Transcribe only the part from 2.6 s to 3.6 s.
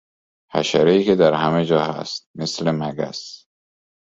مگس